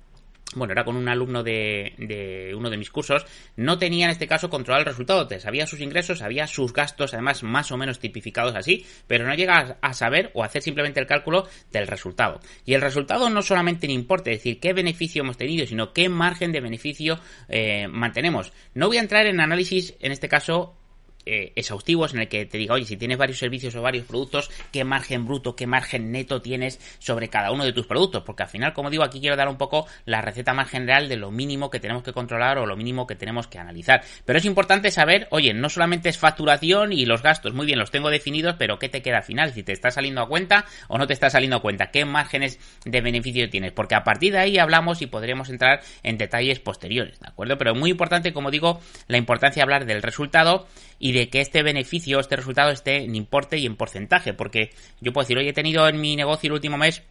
bueno, 0.54 0.72
era 0.72 0.84
con 0.84 0.96
un 0.96 1.08
alumno 1.08 1.42
de, 1.42 2.52
uno 2.56 2.70
de 2.70 2.76
mis 2.76 2.90
cursos, 2.90 3.24
no 3.56 3.78
tenía 3.78 4.06
en 4.06 4.10
este 4.10 4.26
caso 4.26 4.50
controlado 4.50 4.80
el 4.80 4.86
resultado, 4.86 5.26
te 5.26 5.38
sabía 5.38 5.66
sus 5.66 5.80
ingresos, 5.80 6.18
sabía 6.18 6.46
sus 6.46 6.72
gastos, 6.72 7.14
además 7.14 7.42
más 7.42 7.70
o 7.70 7.76
menos 7.76 8.00
tipificados 8.00 8.56
así, 8.56 8.84
pero 9.06 9.26
no 9.26 9.34
llega 9.34 9.78
a 9.80 9.94
saber 9.94 10.30
o 10.34 10.42
hacer 10.42 10.62
simplemente 10.62 11.00
el 11.00 11.06
cálculo 11.06 11.46
del 11.70 11.86
resultado. 11.86 12.40
Y 12.64 12.74
el 12.74 12.80
resultado 12.80 13.30
no 13.30 13.42
solamente 13.42 13.86
en 13.86 13.92
importe, 13.92 14.32
es 14.32 14.38
decir, 14.38 14.58
qué 14.58 14.72
beneficio 14.72 15.22
hemos 15.22 15.36
tenido, 15.36 15.66
sino 15.66 15.92
qué 15.92 16.08
margen 16.08 16.52
de 16.52 16.60
beneficio 16.60 17.20
eh, 17.48 17.86
mantenemos. 17.88 18.52
No 18.74 18.88
voy 18.88 18.96
a 18.96 19.00
entrar 19.00 19.26
en 19.26 19.40
análisis, 19.40 19.94
en 20.00 20.10
este 20.10 20.28
caso, 20.28 20.79
eh, 21.26 21.52
exhaustivos 21.56 22.14
en 22.14 22.20
el 22.20 22.28
que 22.28 22.46
te 22.46 22.58
diga, 22.58 22.74
oye, 22.74 22.84
si 22.84 22.96
tienes 22.96 23.18
varios 23.18 23.38
servicios 23.38 23.74
o 23.74 23.82
varios 23.82 24.06
productos, 24.06 24.50
qué 24.72 24.84
margen 24.84 25.26
bruto, 25.26 25.54
qué 25.54 25.66
margen 25.66 26.12
neto 26.12 26.40
tienes 26.40 26.80
sobre 26.98 27.28
cada 27.28 27.50
uno 27.50 27.64
de 27.64 27.72
tus 27.72 27.86
productos, 27.86 28.22
porque 28.24 28.42
al 28.44 28.48
final, 28.48 28.72
como 28.72 28.90
digo, 28.90 29.02
aquí 29.02 29.20
quiero 29.20 29.36
dar 29.36 29.48
un 29.48 29.56
poco 29.56 29.86
la 30.06 30.20
receta 30.22 30.54
más 30.54 30.68
general 30.68 31.08
de 31.08 31.16
lo 31.16 31.30
mínimo 31.30 31.70
que 31.70 31.80
tenemos 31.80 32.02
que 32.02 32.12
controlar 32.12 32.58
o 32.58 32.66
lo 32.66 32.76
mínimo 32.76 33.06
que 33.06 33.14
tenemos 33.14 33.46
que 33.46 33.58
analizar. 33.58 34.02
Pero 34.24 34.38
es 34.38 34.44
importante 34.44 34.90
saber, 34.90 35.28
oye, 35.30 35.52
no 35.52 35.68
solamente 35.68 36.08
es 36.08 36.18
facturación 36.18 36.92
y 36.92 37.06
los 37.06 37.22
gastos, 37.22 37.52
muy 37.52 37.66
bien, 37.66 37.78
los 37.78 37.90
tengo 37.90 38.10
definidos, 38.10 38.56
pero 38.58 38.78
¿qué 38.78 38.88
te 38.88 39.02
queda 39.02 39.18
al 39.18 39.24
final? 39.24 39.52
Si 39.52 39.62
te 39.62 39.72
está 39.72 39.90
saliendo 39.90 40.22
a 40.22 40.28
cuenta 40.28 40.64
o 40.88 40.98
no 40.98 41.06
te 41.06 41.12
está 41.12 41.30
saliendo 41.30 41.56
a 41.56 41.62
cuenta, 41.62 41.90
qué 41.90 42.04
márgenes 42.04 42.58
de 42.84 43.00
beneficio 43.00 43.48
tienes, 43.50 43.72
porque 43.72 43.94
a 43.94 44.04
partir 44.04 44.32
de 44.32 44.38
ahí 44.38 44.58
hablamos 44.58 45.02
y 45.02 45.06
podremos 45.06 45.50
entrar 45.50 45.80
en 46.02 46.18
detalles 46.18 46.60
posteriores, 46.60 47.20
¿de 47.20 47.28
acuerdo? 47.28 47.58
Pero 47.58 47.74
muy 47.74 47.90
importante, 47.90 48.32
como 48.32 48.50
digo, 48.50 48.80
la 49.06 49.18
importancia 49.18 49.60
de 49.60 49.64
hablar 49.64 49.86
del 49.86 50.02
resultado 50.02 50.66
y 50.98 51.09
de 51.12 51.28
que 51.28 51.40
este 51.40 51.62
beneficio, 51.62 52.20
este 52.20 52.36
resultado 52.36 52.70
esté 52.70 53.04
en 53.04 53.14
importe 53.14 53.58
y 53.58 53.66
en 53.66 53.76
porcentaje, 53.76 54.34
porque 54.34 54.70
yo 55.00 55.12
puedo 55.12 55.24
decir, 55.24 55.38
hoy 55.38 55.48
he 55.48 55.52
tenido 55.52 55.88
en 55.88 56.00
mi 56.00 56.16
negocio 56.16 56.48
el 56.48 56.54
último 56.54 56.76
mes 56.76 57.02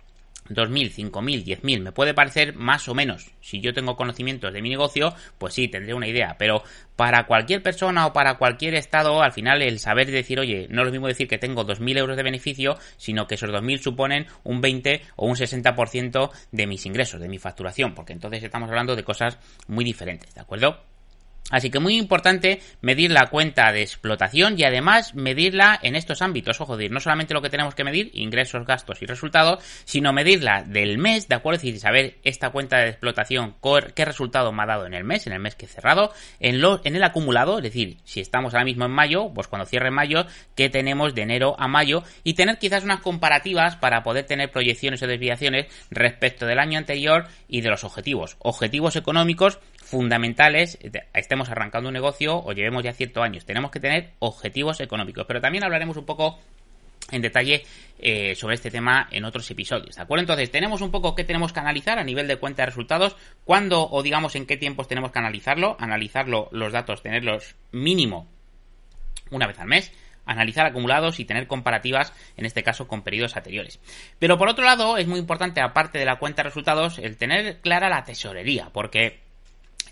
2.000, 0.50 1.12
5.000, 1.12 1.44
10.000, 1.44 1.82
me 1.82 1.92
puede 1.92 2.14
parecer 2.14 2.56
más 2.56 2.88
o 2.88 2.96
menos. 2.96 3.32
Si 3.40 3.62
yo 3.62 3.74
tengo 3.74 3.96
conocimientos 3.96 4.52
de 4.52 4.62
mi 4.62 4.70
negocio, 4.70 5.14
pues 5.38 5.54
sí, 5.54 5.68
tendré 5.68 5.94
una 5.94 6.08
idea. 6.08 6.36
Pero 6.38 6.64
para 6.96 7.26
cualquier 7.26 7.62
persona 7.62 8.08
o 8.08 8.14
para 8.14 8.38
cualquier 8.38 8.74
estado, 8.74 9.22
al 9.22 9.32
final 9.32 9.62
el 9.62 9.80
saber 9.80 10.10
decir, 10.10 10.40
oye, 10.40 10.68
no 10.70 10.82
es 10.82 10.88
lo 10.88 10.92
mismo 10.92 11.08
decir 11.08 11.28
que 11.28 11.38
tengo 11.38 11.66
2.000 11.66 11.98
euros 11.98 12.18
de 12.18 12.24
beneficio, 12.24 12.78
sino 12.98 13.28
que 13.28 13.36
esos 13.36 13.50
2.000 13.50 13.78
suponen 13.80 14.28
un 14.44 14.62
20 14.62 15.02
o 15.16 15.28
un 15.28 15.36
60% 15.36 16.32
de 16.52 16.68
mis 16.68 16.86
ingresos, 16.86 17.22
de 17.22 17.30
mi 17.30 17.38
facturación, 17.38 17.94
porque 17.94 18.14
entonces 18.14 18.44
estamos 18.44 18.70
hablando 18.70 18.96
de 18.96 19.04
cosas 19.04 19.38
muy 19.68 19.86
diferentes, 19.86 20.34
¿de 20.34 20.42
acuerdo? 20.42 20.84
Así 21.50 21.70
que 21.70 21.80
muy 21.80 21.98
importante 21.98 22.62
medir 22.82 23.12
la 23.12 23.28
cuenta 23.28 23.72
de 23.72 23.82
explotación 23.82 24.56
y 24.58 24.64
además 24.64 25.16
medirla 25.16 25.80
en 25.82 25.96
estos 25.96 26.22
ámbitos. 26.22 26.62
Ojo, 26.62 26.78
decir, 26.78 26.92
no 26.92 27.00
solamente 27.00 27.34
lo 27.34 27.42
que 27.42 27.50
tenemos 27.50 27.76
que 27.76 27.84
medir, 27.84 28.12
ingresos, 28.14 28.66
gastos 28.66 29.02
y 29.02 29.06
resultados, 29.06 29.64
sino 29.86 30.14
medirla 30.14 30.64
del 30.64 30.98
mes, 30.98 31.28
¿de 31.28 31.36
acuerdo? 31.36 31.58
Es 31.58 31.64
decir, 31.64 31.80
saber 31.80 32.18
esta 32.24 32.50
cuenta 32.52 32.78
de 32.78 32.90
explotación, 32.90 33.56
qué 33.96 34.06
resultado 34.06 34.52
me 34.52 34.64
ha 34.64 34.68
dado 34.68 34.86
en 34.86 34.94
el 34.94 35.04
mes, 35.04 35.28
en 35.28 35.34
el 35.34 35.40
mes 35.40 35.56
que 35.56 35.66
he 35.66 35.70
cerrado, 35.70 36.14
en, 36.40 36.56
el 36.56 37.04
acumulado, 37.04 37.58
es 37.58 37.64
decir, 37.64 37.98
si 38.04 38.20
estamos 38.20 38.54
ahora 38.54 38.66
mismo 38.66 38.86
en 38.86 38.92
mayo, 38.92 39.32
pues 39.34 39.48
cuando 39.48 39.66
cierre 39.66 39.92
mayo, 39.92 40.26
qué 40.56 40.70
tenemos 40.70 41.16
de 41.16 41.24
enero 41.24 41.56
a 41.60 41.68
mayo 41.68 42.04
y 42.24 42.34
tener 42.34 42.58
quizás 42.58 42.84
unas 42.84 43.02
comparativas 43.02 43.76
para 43.76 44.04
poder 44.04 44.26
tener 44.26 44.52
proyecciones 44.52 45.02
o 45.02 45.08
desviaciones 45.08 45.68
respecto 45.90 46.46
del 46.46 46.60
año 46.60 46.78
anterior 46.78 47.28
y 47.48 47.62
de 47.62 47.70
los 47.70 47.84
objetivos. 47.84 48.38
Objetivos 48.40 48.96
económicos 48.96 49.60
fundamentales, 49.90 50.78
estemos 51.16 51.50
arrancando 51.50 51.90
un 51.90 51.94
negocio 51.94 52.38
o 52.38 52.52
llevemos 52.54 52.84
ya 52.84 52.94
ciertos 52.94 53.24
años. 53.24 53.46
Tenemos 53.46 53.72
que 53.72 53.80
tener 53.80 54.12
objetivos 54.20 54.80
económicos, 54.82 55.26
pero 55.28 55.42
también 55.42 55.64
hablaremos 55.64 55.98
un 55.98 56.06
poco 56.06 56.38
en 57.10 57.24
detalle 57.24 57.64
eh, 57.98 58.36
sobre 58.36 58.54
este 58.54 58.70
tema 58.70 59.08
en 59.10 59.26
otros 59.26 59.50
episodios, 59.50 59.96
¿de 59.96 60.02
acuerdo? 60.04 60.22
Entonces, 60.22 60.52
tenemos 60.52 60.82
un 60.82 60.92
poco 60.92 61.16
qué 61.16 61.24
tenemos 61.24 61.54
que 61.54 61.60
analizar 61.60 61.98
a 61.98 62.04
nivel 62.04 62.28
de 62.28 62.36
cuenta 62.36 62.62
de 62.62 62.68
resultados, 62.68 63.16
cuándo 63.46 63.90
o 63.90 64.04
digamos 64.04 64.36
en 64.36 64.46
qué 64.46 64.58
tiempos 64.58 64.88
tenemos 64.88 65.12
que 65.12 65.18
analizarlo, 65.18 65.76
analizarlo, 65.80 66.50
los 66.52 66.72
datos, 66.72 67.02
tenerlos 67.02 67.56
mínimo 67.72 68.28
una 69.32 69.48
vez 69.48 69.58
al 69.58 69.68
mes, 69.68 69.92
analizar 70.26 70.68
acumulados 70.68 71.20
y 71.20 71.26
tener 71.26 71.48
comparativas, 71.48 72.14
en 72.38 72.46
este 72.46 72.62
caso 72.62 72.88
con 72.88 73.02
periodos 73.02 73.36
anteriores. 73.36 73.80
Pero 74.20 74.38
por 74.38 74.50
otro 74.50 74.64
lado, 74.64 74.98
es 74.98 75.08
muy 75.08 75.18
importante, 75.18 75.62
aparte 75.62 75.98
de 75.98 76.06
la 76.06 76.20
cuenta 76.20 76.44
de 76.44 76.50
resultados, 76.50 77.00
el 77.00 77.18
tener 77.18 77.58
clara 77.62 77.90
la 77.90 78.04
tesorería, 78.04 78.70
porque 78.72 79.29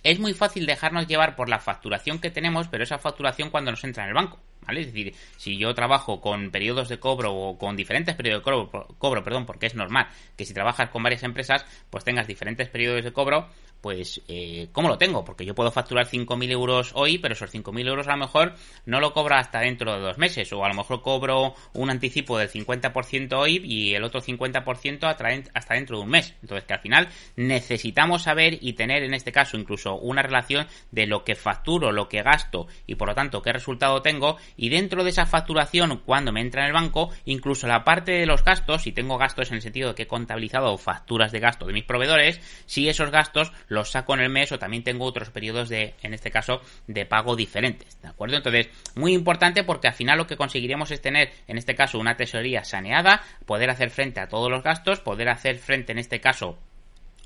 es 0.07 0.19
muy 0.19 0.33
fácil 0.33 0.65
dejarnos 0.65 1.05
llevar 1.05 1.35
por 1.35 1.49
la 1.49 1.59
facturación 1.59 2.19
que 2.19 2.31
tenemos, 2.31 2.69
pero 2.69 2.81
esa 2.81 2.97
facturación 2.97 3.49
cuando 3.49 3.71
nos 3.71 3.83
entra 3.83 4.03
en 4.03 4.09
el 4.09 4.15
banco. 4.15 4.39
Es 4.75 4.87
decir, 4.87 5.13
si 5.37 5.57
yo 5.57 5.73
trabajo 5.73 6.19
con 6.19 6.51
periodos 6.51 6.89
de 6.89 6.99
cobro 6.99 7.33
o 7.33 7.57
con 7.57 7.75
diferentes 7.75 8.15
periodos 8.15 8.41
de 8.41 8.43
cobro, 8.43 8.87
cobro, 8.97 9.23
perdón, 9.23 9.45
porque 9.45 9.67
es 9.67 9.75
normal 9.75 10.07
que 10.35 10.45
si 10.45 10.53
trabajas 10.53 10.89
con 10.89 11.03
varias 11.03 11.23
empresas, 11.23 11.65
pues 11.89 12.03
tengas 12.03 12.27
diferentes 12.27 12.67
periodos 12.69 13.03
de 13.03 13.13
cobro, 13.13 13.49
pues 13.81 14.21
eh, 14.27 14.69
¿cómo 14.71 14.89
lo 14.89 14.97
tengo? 14.97 15.23
Porque 15.23 15.45
yo 15.45 15.55
puedo 15.55 15.71
facturar 15.71 16.07
5.000 16.07 16.51
euros 16.51 16.91
hoy, 16.95 17.17
pero 17.19 17.33
esos 17.33 17.53
5.000 17.53 17.87
euros 17.87 18.07
a 18.07 18.11
lo 18.11 18.17
mejor 18.17 18.55
no 18.85 18.99
lo 18.99 19.13
cobro 19.13 19.35
hasta 19.35 19.59
dentro 19.59 19.93
de 19.93 20.01
dos 20.01 20.17
meses, 20.17 20.51
o 20.53 20.63
a 20.65 20.69
lo 20.69 20.73
mejor 20.73 21.01
cobro 21.01 21.53
un 21.73 21.89
anticipo 21.89 22.37
del 22.37 22.49
50% 22.49 23.33
hoy 23.33 23.61
y 23.63 23.93
el 23.93 24.03
otro 24.03 24.21
50% 24.21 25.47
hasta 25.53 25.73
dentro 25.75 25.97
de 25.97 26.03
un 26.03 26.09
mes. 26.09 26.33
Entonces 26.41 26.65
que 26.65 26.73
al 26.73 26.81
final 26.81 27.07
necesitamos 27.35 28.23
saber 28.23 28.57
y 28.61 28.73
tener 28.73 29.03
en 29.03 29.13
este 29.13 29.31
caso 29.31 29.57
incluso 29.57 29.95
una 29.95 30.21
relación 30.21 30.67
de 30.91 31.07
lo 31.07 31.23
que 31.23 31.35
facturo, 31.35 31.91
lo 31.91 32.09
que 32.09 32.23
gasto 32.23 32.67
y 32.85 32.95
por 32.95 33.09
lo 33.09 33.15
tanto 33.15 33.41
qué 33.41 33.53
resultado 33.53 34.01
tengo 34.01 34.37
y 34.57 34.69
dentro 34.69 35.03
de 35.03 35.11
esa 35.11 35.25
facturación 35.25 36.01
cuando 36.05 36.31
me 36.31 36.41
entra 36.41 36.63
en 36.63 36.67
el 36.67 36.73
banco, 36.73 37.11
incluso 37.25 37.67
la 37.67 37.83
parte 37.83 38.11
de 38.11 38.25
los 38.25 38.43
gastos, 38.43 38.81
si 38.83 38.91
tengo 38.91 39.17
gastos 39.17 39.49
en 39.49 39.55
el 39.55 39.61
sentido 39.61 39.89
de 39.89 39.95
que 39.95 40.03
he 40.03 40.07
contabilizado 40.07 40.77
facturas 40.77 41.31
de 41.31 41.39
gasto 41.39 41.65
de 41.65 41.73
mis 41.73 41.83
proveedores, 41.83 42.41
si 42.65 42.89
esos 42.89 43.11
gastos 43.11 43.51
los 43.67 43.91
saco 43.91 44.13
en 44.13 44.21
el 44.21 44.29
mes 44.29 44.51
o 44.51 44.59
también 44.59 44.83
tengo 44.83 45.05
otros 45.05 45.29
periodos 45.29 45.69
de, 45.69 45.93
en 46.01 46.13
este 46.13 46.31
caso, 46.31 46.61
de 46.87 47.05
pago 47.05 47.35
diferentes, 47.35 48.01
¿de 48.01 48.09
acuerdo? 48.09 48.37
Entonces, 48.37 48.69
muy 48.95 49.13
importante 49.13 49.63
porque 49.63 49.87
al 49.87 49.93
final 49.93 50.17
lo 50.17 50.27
que 50.27 50.37
conseguiremos 50.37 50.91
es 50.91 51.01
tener, 51.01 51.31
en 51.47 51.57
este 51.57 51.75
caso, 51.75 51.99
una 51.99 52.17
tesorería 52.17 52.63
saneada, 52.63 53.21
poder 53.45 53.69
hacer 53.69 53.91
frente 53.91 54.19
a 54.19 54.27
todos 54.27 54.49
los 54.49 54.63
gastos, 54.63 54.99
poder 54.99 55.29
hacer 55.29 55.57
frente, 55.57 55.91
en 55.91 55.99
este 55.99 56.19
caso, 56.19 56.57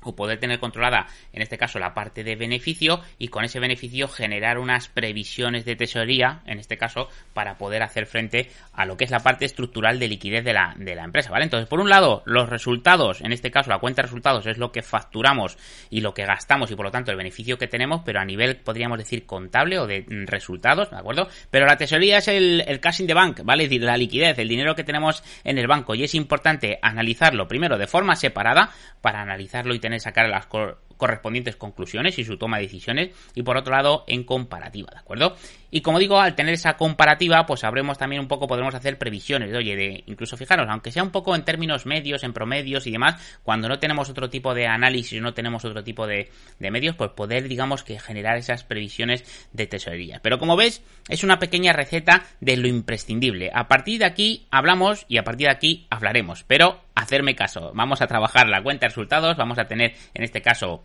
o 0.02 0.14
poder 0.14 0.38
tener 0.38 0.58
controlada, 0.58 1.06
en 1.32 1.42
este 1.42 1.58
caso, 1.58 1.78
la 1.78 1.94
parte 1.94 2.24
de 2.24 2.36
beneficio 2.36 3.00
y 3.18 3.28
con 3.28 3.44
ese 3.44 3.60
beneficio 3.60 4.08
generar 4.08 4.58
unas 4.58 4.88
previsiones 4.88 5.64
de 5.64 5.76
tesorería, 5.76 6.42
en 6.46 6.58
este 6.58 6.76
caso, 6.76 7.08
para 7.34 7.56
poder 7.56 7.82
hacer 7.82 8.06
frente 8.06 8.50
a 8.72 8.84
lo 8.86 8.96
que 8.96 9.04
es 9.04 9.10
la 9.10 9.20
parte 9.20 9.44
estructural 9.44 9.98
de 9.98 10.08
liquidez 10.08 10.44
de 10.44 10.52
la, 10.52 10.74
de 10.76 10.94
la 10.94 11.04
empresa, 11.04 11.30
¿vale? 11.30 11.44
Entonces, 11.44 11.68
por 11.68 11.80
un 11.80 11.88
lado, 11.88 12.22
los 12.26 12.48
resultados, 12.48 13.20
en 13.20 13.32
este 13.32 13.50
caso, 13.50 13.70
la 13.70 13.78
cuenta 13.78 14.02
de 14.02 14.06
resultados 14.06 14.46
es 14.46 14.58
lo 14.58 14.72
que 14.72 14.82
facturamos 14.82 15.56
y 15.90 16.00
lo 16.00 16.14
que 16.14 16.24
gastamos 16.24 16.70
y 16.70 16.76
por 16.76 16.86
lo 16.86 16.90
tanto 16.90 17.10
el 17.10 17.16
beneficio 17.16 17.58
que 17.58 17.66
tenemos, 17.66 18.02
pero 18.04 18.20
a 18.20 18.24
nivel, 18.24 18.56
podríamos 18.56 18.98
decir, 18.98 19.26
contable 19.26 19.78
o 19.78 19.86
de 19.86 20.04
resultados, 20.26 20.90
¿de 20.90 20.96
acuerdo? 20.96 21.28
Pero 21.50 21.66
la 21.66 21.76
tesorería 21.76 22.18
es 22.18 22.28
el, 22.28 22.64
el 22.66 22.80
cash 22.80 23.00
in 23.00 23.06
the 23.06 23.14
bank, 23.14 23.40
¿vale? 23.44 23.64
Es 23.64 23.70
decir, 23.70 23.82
la 23.82 23.96
liquidez, 23.96 24.38
el 24.38 24.48
dinero 24.48 24.74
que 24.74 24.84
tenemos 24.84 25.22
en 25.44 25.58
el 25.58 25.66
banco 25.66 25.94
y 25.94 26.04
es 26.04 26.14
importante 26.14 26.78
analizarlo 26.82 27.48
primero 27.48 27.78
de 27.78 27.86
forma 27.86 28.16
separada 28.16 28.70
para 29.00 29.20
analizarlo 29.20 29.74
y 29.74 29.80
tener 29.80 29.91
sacar 30.00 30.28
las 30.28 30.46
correspondientes 30.46 31.56
conclusiones 31.56 32.18
y 32.18 32.24
su 32.24 32.38
toma 32.38 32.58
de 32.58 32.64
decisiones 32.64 33.10
y 33.34 33.42
por 33.42 33.56
otro 33.56 33.72
lado 33.72 34.04
en 34.06 34.24
comparativa, 34.24 34.90
¿de 34.92 34.98
acuerdo? 34.98 35.36
Y 35.74 35.80
como 35.80 35.98
digo, 35.98 36.20
al 36.20 36.34
tener 36.34 36.52
esa 36.52 36.74
comparativa, 36.74 37.46
pues 37.46 37.60
sabremos 37.60 37.96
también 37.96 38.20
un 38.20 38.28
poco, 38.28 38.46
podremos 38.46 38.74
hacer 38.74 38.98
previsiones, 38.98 39.54
oye, 39.54 39.74
de 39.74 40.04
incluso 40.06 40.36
fijaros, 40.36 40.68
aunque 40.68 40.92
sea 40.92 41.02
un 41.02 41.10
poco 41.10 41.34
en 41.34 41.46
términos 41.46 41.86
medios, 41.86 42.24
en 42.24 42.34
promedios 42.34 42.86
y 42.86 42.90
demás, 42.90 43.38
cuando 43.42 43.70
no 43.70 43.78
tenemos 43.78 44.10
otro 44.10 44.28
tipo 44.28 44.52
de 44.52 44.66
análisis, 44.66 45.22
no 45.22 45.32
tenemos 45.32 45.64
otro 45.64 45.82
tipo 45.82 46.06
de, 46.06 46.30
de 46.58 46.70
medios, 46.70 46.94
pues 46.94 47.12
poder, 47.12 47.48
digamos, 47.48 47.84
que 47.84 47.98
generar 47.98 48.36
esas 48.36 48.64
previsiones 48.64 49.24
de 49.54 49.66
tesorería. 49.66 50.20
Pero 50.22 50.38
como 50.38 50.56
ves, 50.56 50.82
es 51.08 51.24
una 51.24 51.38
pequeña 51.38 51.72
receta 51.72 52.26
de 52.40 52.58
lo 52.58 52.68
imprescindible. 52.68 53.50
A 53.54 53.66
partir 53.66 54.00
de 54.00 54.04
aquí 54.04 54.46
hablamos 54.50 55.06
y 55.08 55.16
a 55.16 55.24
partir 55.24 55.46
de 55.46 55.54
aquí 55.54 55.86
hablaremos, 55.88 56.44
pero 56.44 56.82
hacerme 56.94 57.34
caso, 57.34 57.72
vamos 57.74 58.02
a 58.02 58.06
trabajar 58.06 58.46
la 58.46 58.62
cuenta 58.62 58.84
de 58.84 58.90
resultados, 58.90 59.38
vamos 59.38 59.58
a 59.58 59.64
tener 59.64 59.94
en 60.12 60.22
este 60.22 60.42
caso 60.42 60.84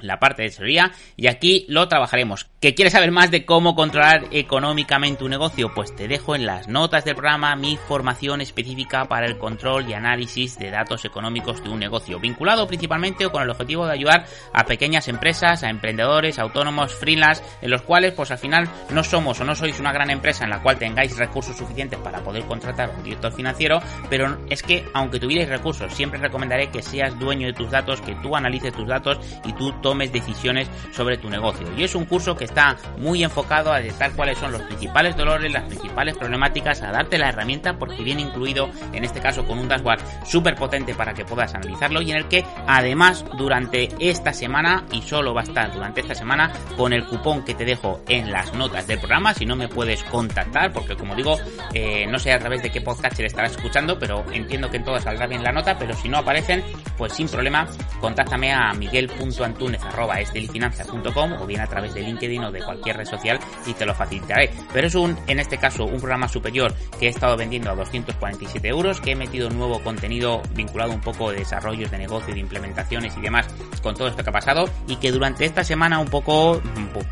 la 0.00 0.18
parte 0.18 0.42
de 0.42 0.48
tesorería 0.48 0.92
y 1.16 1.26
aquí 1.26 1.64
lo 1.68 1.88
trabajaremos. 1.88 2.46
¿Que 2.60 2.74
quieres 2.74 2.92
saber 2.92 3.12
más 3.12 3.30
de 3.30 3.44
cómo 3.44 3.74
controlar 3.74 4.26
económicamente 4.32 5.24
un 5.24 5.30
negocio? 5.30 5.72
Pues 5.74 5.94
te 5.94 6.08
dejo 6.08 6.34
en 6.34 6.46
las 6.46 6.66
notas 6.68 7.04
del 7.04 7.14
programa 7.14 7.54
mi 7.56 7.76
formación 7.76 8.40
específica 8.40 9.04
para 9.04 9.26
el 9.26 9.38
control 9.38 9.88
y 9.88 9.94
análisis 9.94 10.58
de 10.58 10.70
datos 10.70 11.04
económicos 11.04 11.62
de 11.62 11.70
un 11.70 11.78
negocio, 11.78 12.18
vinculado 12.18 12.66
principalmente 12.66 13.26
o 13.26 13.32
con 13.32 13.42
el 13.42 13.50
objetivo 13.50 13.86
de 13.86 13.92
ayudar 13.92 14.26
a 14.52 14.64
pequeñas 14.64 15.08
empresas, 15.08 15.62
a 15.62 15.70
emprendedores, 15.70 16.38
autónomos, 16.38 16.94
freelance, 16.94 17.42
en 17.62 17.70
los 17.70 17.82
cuales 17.82 18.12
pues 18.12 18.30
al 18.30 18.38
final 18.38 18.68
no 18.90 19.04
somos 19.04 19.40
o 19.40 19.44
no 19.44 19.54
sois 19.54 19.78
una 19.78 19.92
gran 19.92 20.10
empresa 20.10 20.44
en 20.44 20.50
la 20.50 20.62
cual 20.62 20.78
tengáis 20.78 21.16
recursos 21.16 21.56
suficientes 21.56 21.98
para 22.00 22.22
poder 22.24 22.44
contratar 22.44 22.90
un 22.96 23.04
director 23.04 23.32
financiero, 23.32 23.80
pero 24.10 24.38
es 24.48 24.62
que 24.62 24.84
aunque 24.94 25.20
tuvierais 25.20 25.48
recursos, 25.48 25.92
siempre 25.92 26.18
recomendaré 26.18 26.70
que 26.70 26.82
seas 26.82 27.18
dueño 27.18 27.46
de 27.46 27.52
tus 27.52 27.70
datos, 27.70 28.00
que 28.00 28.14
tú 28.16 28.34
analices 28.34 28.72
tus 28.72 28.88
datos 28.88 29.18
y 29.44 29.52
tú 29.52 29.72
tomes 29.88 30.12
decisiones 30.12 30.68
sobre 30.92 31.16
tu 31.16 31.30
negocio. 31.30 31.66
Y 31.74 31.82
es 31.82 31.94
un 31.94 32.04
curso 32.04 32.36
que 32.36 32.44
está 32.44 32.76
muy 32.98 33.24
enfocado 33.24 33.72
a 33.72 33.78
detectar 33.78 34.12
cuáles 34.12 34.36
son 34.36 34.52
los 34.52 34.60
principales 34.60 35.16
dolores, 35.16 35.50
las 35.50 35.64
principales 35.64 36.14
problemáticas, 36.14 36.82
a 36.82 36.92
darte 36.92 37.16
la 37.16 37.30
herramienta 37.30 37.78
porque 37.78 38.02
viene 38.02 38.20
incluido 38.20 38.68
en 38.92 39.04
este 39.04 39.20
caso 39.20 39.46
con 39.46 39.58
un 39.58 39.66
dashboard 39.66 40.02
súper 40.26 40.56
potente 40.56 40.94
para 40.94 41.14
que 41.14 41.24
puedas 41.24 41.54
analizarlo 41.54 42.02
y 42.02 42.10
en 42.10 42.18
el 42.18 42.28
que 42.28 42.44
además 42.66 43.24
durante 43.38 43.88
esta 43.98 44.34
semana 44.34 44.84
y 44.92 45.00
solo 45.00 45.32
va 45.32 45.40
a 45.40 45.44
estar 45.44 45.72
durante 45.72 46.02
esta 46.02 46.14
semana 46.14 46.52
con 46.76 46.92
el 46.92 47.06
cupón 47.06 47.42
que 47.42 47.54
te 47.54 47.64
dejo 47.64 48.02
en 48.08 48.30
las 48.30 48.52
notas 48.52 48.86
del 48.86 48.98
programa 48.98 49.32
si 49.32 49.46
no 49.46 49.56
me 49.56 49.68
puedes 49.68 50.04
contactar 50.04 50.70
porque 50.70 50.96
como 50.96 51.14
digo 51.14 51.38
eh, 51.72 52.06
no 52.06 52.18
sé 52.18 52.32
a 52.32 52.38
través 52.38 52.62
de 52.62 52.70
qué 52.70 52.82
podcast 52.82 53.18
le 53.18 53.26
estarás 53.26 53.52
escuchando 53.52 53.98
pero 53.98 54.22
entiendo 54.32 54.70
que 54.70 54.76
en 54.76 54.84
todas 54.84 55.04
saldrá 55.04 55.26
bien 55.26 55.42
la 55.42 55.52
nota 55.52 55.78
pero 55.78 55.94
si 55.94 56.10
no 56.10 56.18
aparecen 56.18 56.62
pues 56.98 57.14
sin 57.14 57.28
problema 57.28 57.66
contáctame 58.00 58.52
a 58.52 58.74
miguel.antunes 58.74 59.77
arroba 59.84 60.18
o 61.40 61.46
bien 61.46 61.60
a 61.60 61.66
través 61.66 61.94
de 61.94 62.02
LinkedIn 62.02 62.44
o 62.44 62.52
de 62.52 62.62
cualquier 62.62 62.96
red 62.96 63.06
social 63.06 63.38
y 63.66 63.72
te 63.72 63.86
lo 63.86 63.94
facilitaré. 63.94 64.50
Pero 64.72 64.86
es 64.86 64.94
un, 64.94 65.16
en 65.26 65.38
este 65.38 65.58
caso, 65.58 65.84
un 65.84 65.98
programa 65.98 66.28
superior 66.28 66.74
que 66.98 67.06
he 67.06 67.10
estado 67.10 67.36
vendiendo 67.36 67.70
a 67.70 67.74
247 67.74 68.68
euros, 68.68 69.00
que 69.00 69.12
he 69.12 69.16
metido 69.16 69.50
nuevo 69.50 69.80
contenido 69.82 70.42
vinculado 70.54 70.92
un 70.92 71.00
poco 71.00 71.30
de 71.30 71.38
desarrollos 71.38 71.90
de 71.90 71.98
negocio, 71.98 72.34
de 72.34 72.40
implementaciones 72.40 73.16
y 73.16 73.20
demás 73.20 73.48
con 73.82 73.94
todo 73.94 74.08
esto 74.08 74.22
que 74.22 74.30
ha 74.30 74.32
pasado 74.32 74.68
y 74.86 74.96
que 74.96 75.12
durante 75.12 75.44
esta 75.44 75.64
semana 75.64 75.98
un 75.98 76.08
poco, 76.08 76.60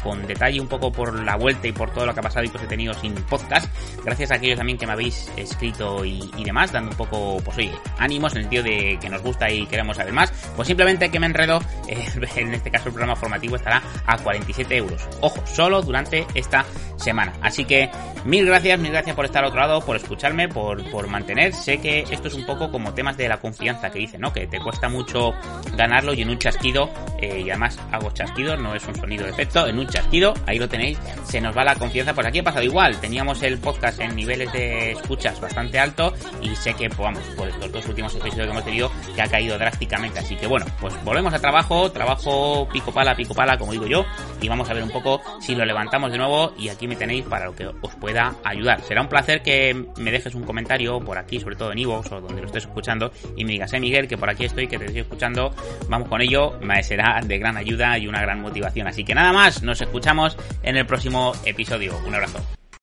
con 0.03 0.27
detalle 0.27 0.61
un 0.61 0.69
poco 0.69 0.93
por 0.93 1.23
la 1.23 1.37
vuelta 1.37 1.67
y 1.67 1.73
por 1.73 1.91
todo 1.93 2.07
lo 2.07 2.15
que 2.15 2.21
ha 2.21 2.23
pasado 2.23 2.45
y 2.45 2.49
que 2.49 2.59
he 2.59 2.67
tenido 2.67 2.95
sin 2.95 3.15
podcast, 3.15 3.69
gracias 4.05 4.31
a 4.31 4.35
aquellos 4.35 4.57
también 4.57 4.79
que 4.79 4.87
me 4.87 4.93
habéis 4.93 5.31
escrito 5.37 6.05
y, 6.05 6.21
demás, 6.45 6.73
dando 6.73 6.91
un 6.91 6.97
poco, 6.97 7.39
pues 7.45 7.57
oye, 7.59 7.73
ánimos 7.99 8.33
en 8.33 8.39
el 8.39 8.45
sentido 8.45 8.63
de 8.65 8.99
que 9.01 9.09
nos 9.09 9.23
gusta 9.23 9.51
y 9.51 9.67
queremos 9.67 9.97
saber 9.97 10.13
más, 10.13 10.33
pues 10.55 10.69
simplemente 10.69 11.11
que 11.11 11.21
me 11.21 11.27
enredo 11.27 11.61
eh, 11.89 12.07
en 12.37 12.56
este 12.57 12.71
caso 12.71 12.89
el 12.89 12.95
programa 12.95 13.17
formativo 13.17 13.57
estará 13.57 13.83
a 14.07 14.19
47 14.19 14.77
euros. 14.77 15.09
Ojo, 15.21 15.43
solo 15.47 15.83
durante 15.83 16.27
esta 16.35 16.65
semana. 16.97 17.33
Así 17.43 17.65
que 17.65 17.91
mil 18.25 18.47
gracias, 18.47 18.79
mil 18.79 18.93
gracias 18.93 19.15
por 19.15 19.25
estar 19.25 19.43
al 19.43 19.51
otro 19.51 19.61
lado, 19.61 19.81
por 19.81 19.97
escucharme, 19.97 20.49
por, 20.49 20.83
por 20.91 21.09
mantener. 21.09 21.53
Sé 21.53 21.79
que 21.79 22.01
esto 22.11 22.29
es 22.29 22.35
un 22.35 22.47
poco 22.47 22.71
como 22.71 22.95
temas 22.95 23.17
de 23.17 23.29
la 23.29 23.39
confianza 23.39 23.91
que 23.91 23.99
dicen, 23.99 24.21
¿no? 24.21 24.33
Que 24.33 24.47
te 24.47 24.61
cuesta 24.61 24.89
mucho 24.89 25.33
ganarlo 25.77 26.15
y 26.15 26.23
en 26.23 26.31
un 26.31 26.39
chasquido, 26.39 26.91
eh, 27.21 27.43
y 27.45 27.51
además 27.51 27.79
hago 27.93 28.11
chasquido, 28.11 28.57
no 28.57 28.75
es 28.75 28.87
un 28.87 28.95
sonido 28.95 29.25
de 29.25 29.31
efecto, 29.31 29.67
en 29.67 29.79
un 29.79 29.87
chasquido, 29.87 30.35
ahí 30.47 30.59
lo 30.59 30.69
tenéis, 30.69 30.99
se 31.25 31.41
nos 31.41 31.57
va 31.57 31.65
la 31.65 31.75
confianza. 31.75 32.15
Pues 32.15 32.27
aquí 32.27 32.39
ha 32.39 32.45
pasado 32.45 32.65
igual, 32.65 32.99
teníamos 33.01 33.43
el 33.43 33.59
podcast 33.59 34.01
en 34.01 34.15
niveles 34.17 34.53
de 34.53 34.93
escuchas 34.93 35.41
bastante 35.41 35.79
alto 35.79 36.13
y 36.41 36.55
sé 36.57 36.75
que, 36.75 36.89
pues, 36.89 36.99
vamos, 36.99 37.23
por 37.37 37.49
estos 37.49 37.73
dos 37.73 37.87
últimos 37.87 38.15
episodios 38.15 38.47
que 38.47 38.53
hemos 38.53 38.65
tenido, 38.65 38.91
que 39.15 39.23
ha 39.23 39.29
caído 39.29 39.59
drásticamente. 39.59 40.21
Así 40.21 40.37
que 40.37 40.47
bueno, 40.47 40.67
pues 40.81 40.95
volvemos 41.05 41.33
a 41.35 41.39
trabajo, 41.39 41.91
trabajo 41.91 42.69
pico 42.73 42.93
pala, 42.93 43.15
pico 43.15 43.35
pala, 43.35 43.59
como 43.59 43.73
digo 43.73 43.87
yo, 43.87 44.05
y 44.41 44.49
vamos 44.49 44.69
a 44.71 44.75
ver 44.75 44.83
un 44.83 44.91
poco 44.91 45.21
si 45.41 45.55
lo 45.55 45.65
levantamos 45.65 46.13
de 46.13 46.19
nuevo 46.19 46.53
y 46.59 46.69
aquí 46.69 46.87
me 46.87 46.97
tenéis 46.97 47.25
para 47.25 47.47
lo 47.47 47.55
que 47.55 47.67
os 47.67 47.95
pueda 47.97 48.37
ayudar. 48.45 48.83
Será 48.83 49.03
un 49.03 49.09
placer 49.09 49.43
que 49.43 49.87
me 49.97 50.11
dejes 50.11 50.35
un 50.35 50.45
comentario 50.45 51.01
por 51.01 51.19
aquí, 51.19 51.41
sobre 51.41 51.57
todo 51.57 51.73
en 51.73 51.79
Ivox 51.79 52.13
o 52.13 52.21
donde 52.21 52.41
lo 52.41 52.47
estés 52.47 52.65
escuchando, 52.65 53.13
y 53.37 53.45
me 53.45 53.53
digas, 53.53 53.73
eh 53.73 53.81
Miguel, 53.81 54.09
que 54.09 54.17
por 54.17 54.31
aquí 54.31 54.45
estoy, 54.45 54.67
que 54.67 54.79
te 54.79 54.87
estoy 54.87 55.01
escuchando, 55.01 55.55
vamos 55.89 56.09
con 56.09 56.21
ello, 56.21 56.59
me 56.61 56.83
será 56.83 57.21
de 57.25 57.39
gran 57.39 57.57
ayuda 57.57 57.99
y 57.99 58.07
una 58.07 58.21
gran 58.21 58.41
motivación. 58.41 58.87
Así 58.87 59.05
que 59.05 59.15
nada 59.15 59.33
más, 59.33 59.63
nos 59.63 59.81
escuchamos 59.81 60.37
en 60.63 60.77
el 60.77 60.87
próximo 60.87 61.33
episodio. 61.45 61.99
Un 62.07 62.15
abrazo. 62.15 62.66